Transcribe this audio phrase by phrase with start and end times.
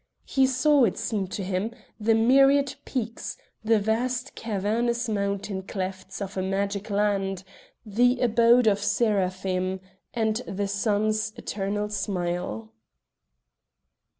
[0.25, 6.35] He saw, it seemed to him, the myriad peaks, the vast cavernous mountain clefts of
[6.35, 7.43] a magic land,
[7.85, 9.79] the abode of seraphim
[10.11, 12.71] and the sun's eternal smile.